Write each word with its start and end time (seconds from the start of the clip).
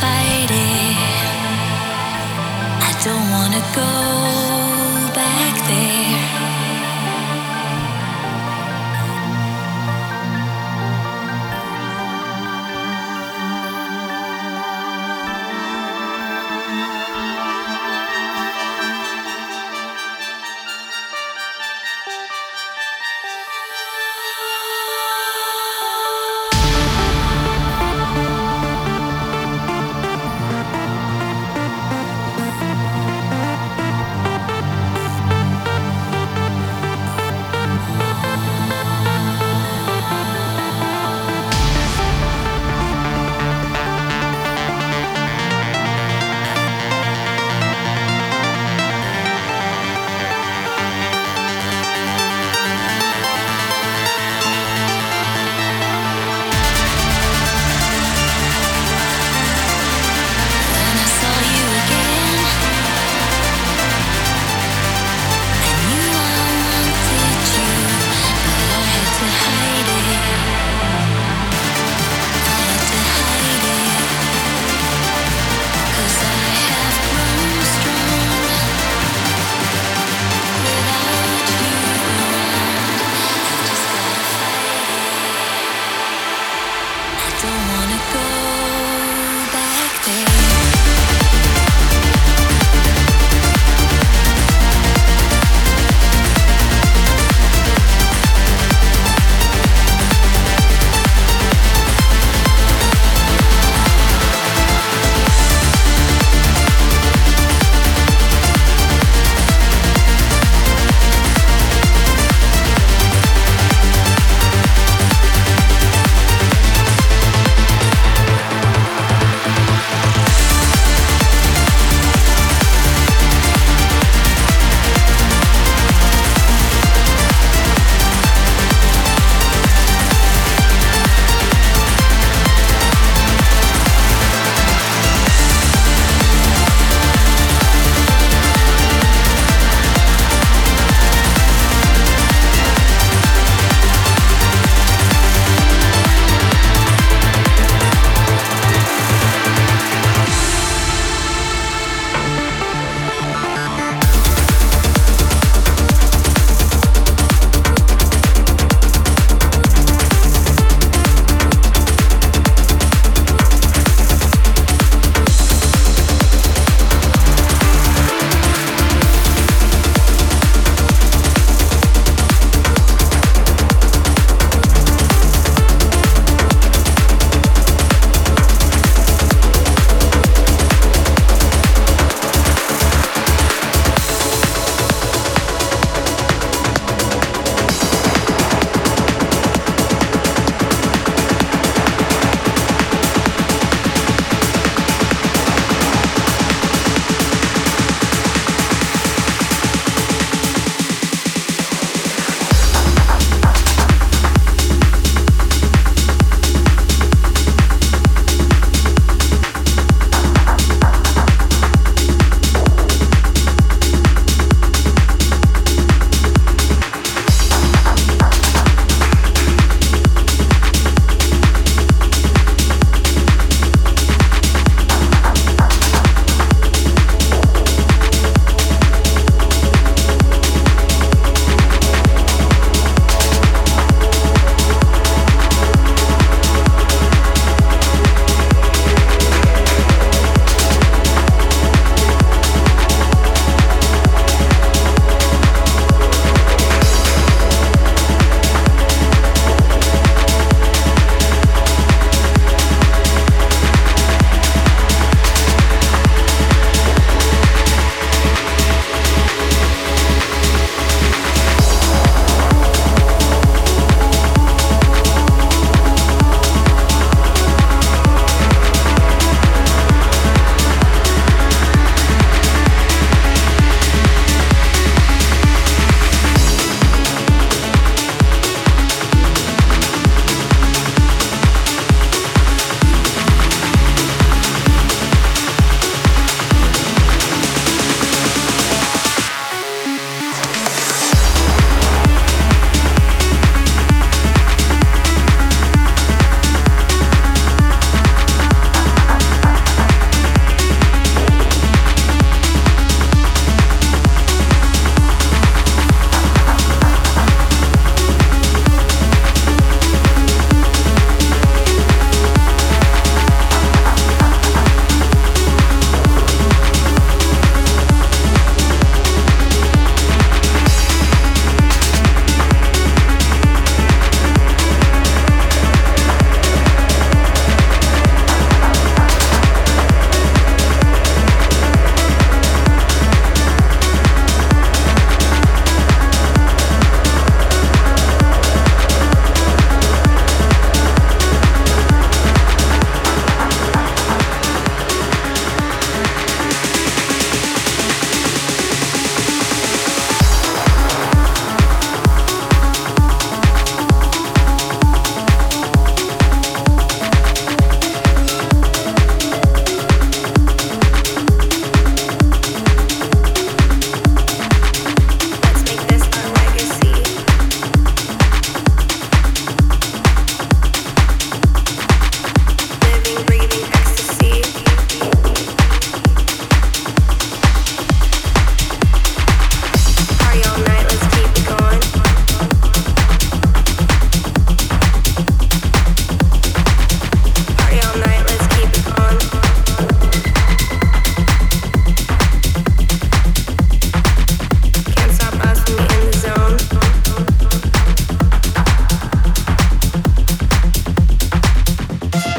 fight 0.00 0.50
it. 0.50 0.96
I 2.88 2.90
don't 3.04 3.26
wanna 3.34 3.62
go 3.74 4.53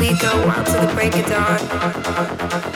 we 0.09 0.15
go 0.19 0.31
on 0.50 0.63
till 0.65 0.81
the 0.85 0.93
break 0.93 1.15
of 1.15 1.25
dawn. 1.25 2.75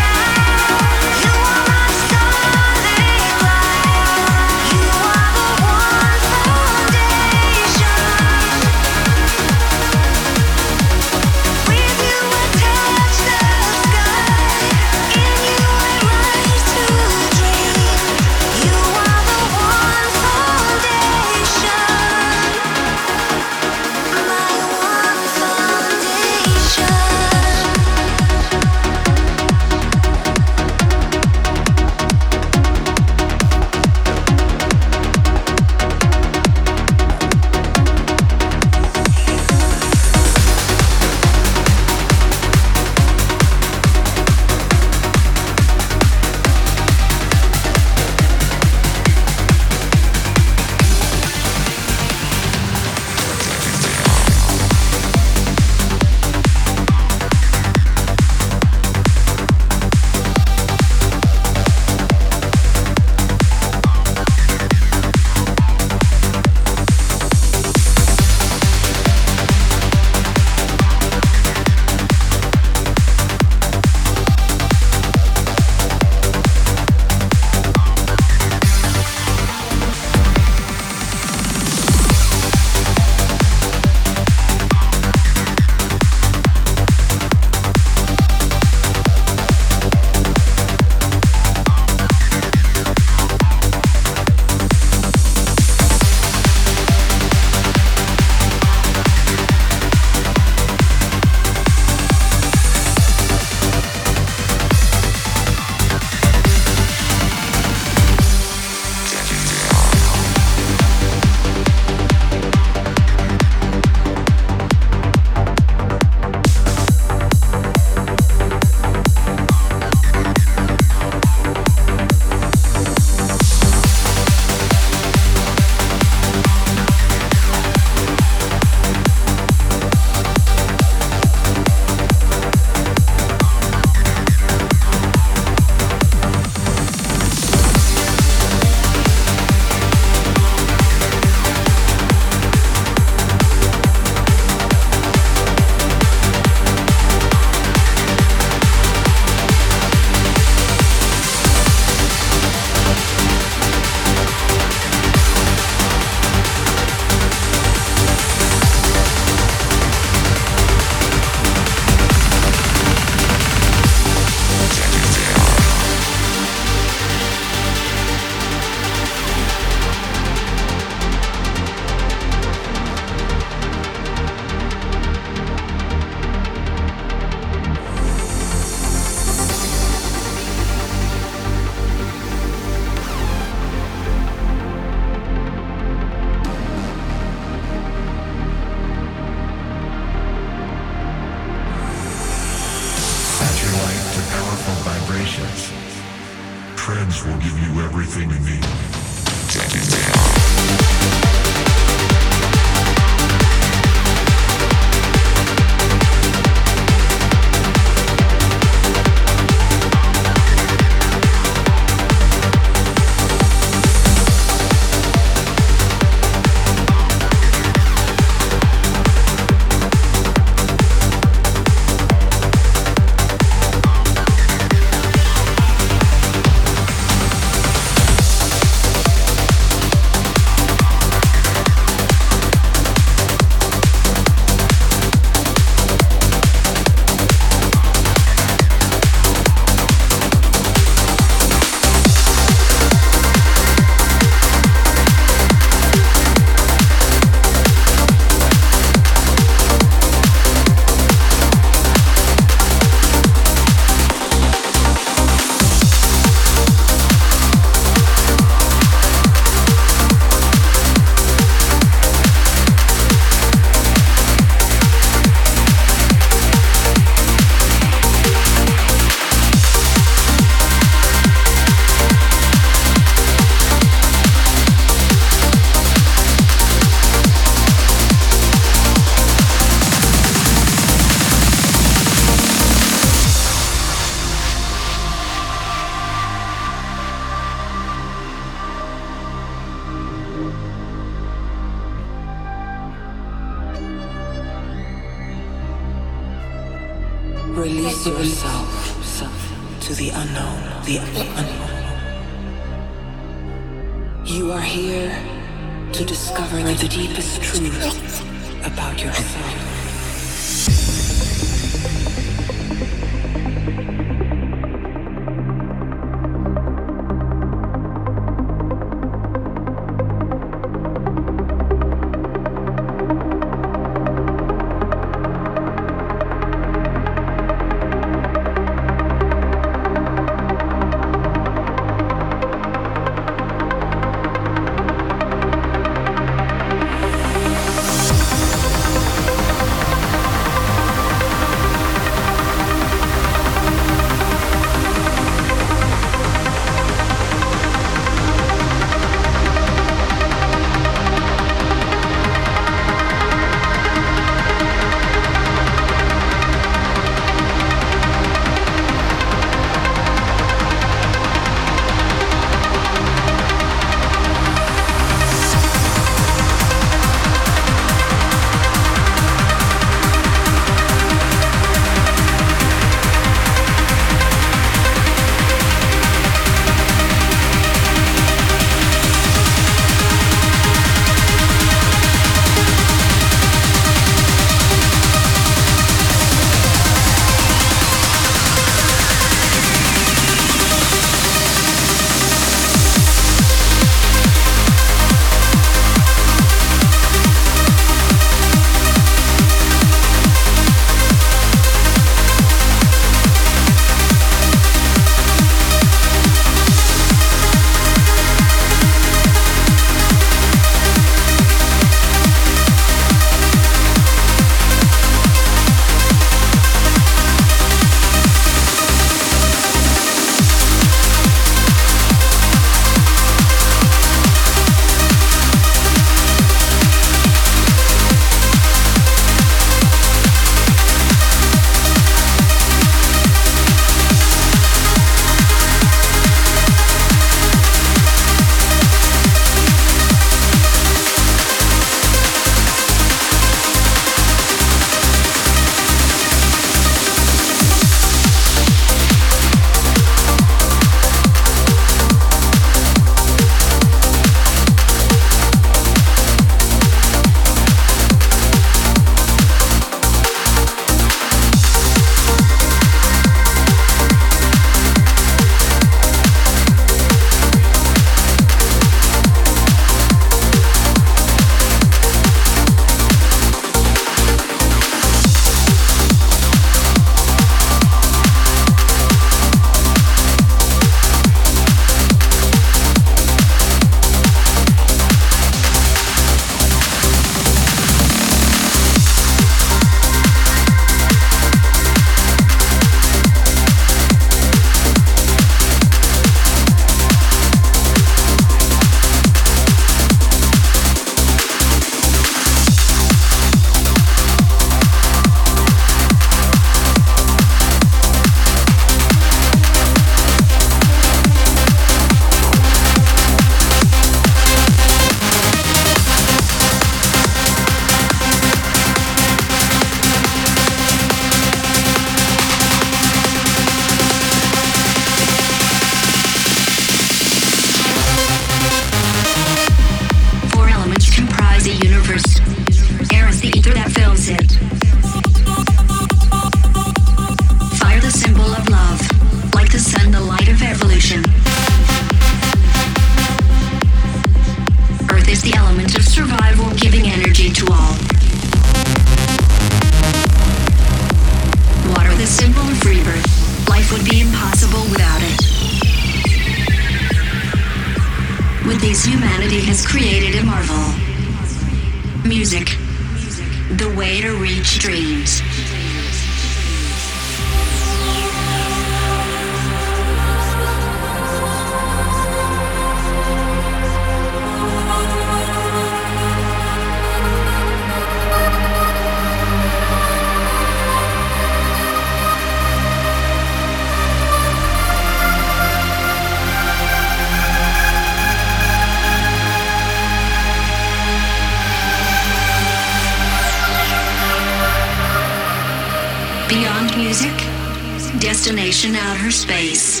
Destination 598.81 598.95
outer 598.95 599.29
space. 599.29 600.00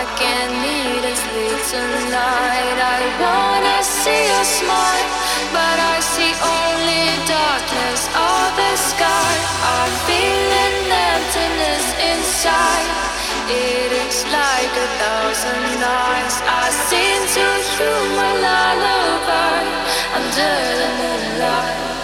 I 0.00 0.04
can't 0.16 0.54
need 0.64 1.04
a 1.04 1.12
sleep 1.12 1.60
tonight. 1.68 2.78
I 2.96 3.00
wanna 3.20 3.84
see 3.84 4.32
you 4.32 4.44
smile, 4.48 5.08
but 5.52 5.76
I 5.76 6.00
see 6.00 6.32
only 6.40 7.04
darkness 7.28 8.08
of 8.08 8.48
the 8.56 8.72
sky. 8.80 9.32
I'm 9.60 9.92
feeling 10.08 10.88
emptiness 10.88 11.84
inside. 12.00 12.88
It 13.52 13.92
is 13.92 14.24
like 14.32 14.72
a 14.72 14.88
thousand 15.04 15.84
eyes. 15.84 16.36
I 16.48 16.72
sing 16.88 17.20
to 17.36 17.46
you 17.76 17.92
my 18.16 18.32
lullaby 18.40 19.60
under 20.16 20.56
the 20.80 20.90
moonlight. 20.96 21.99